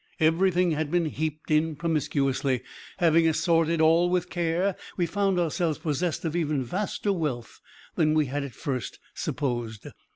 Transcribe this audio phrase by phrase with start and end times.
[0.19, 2.63] Everything had been heaped in promiscuously.
[2.97, 7.61] Having assorted all with care, we found ourselves possessed of even vaster wealth
[7.93, 9.85] than we had at first supposed.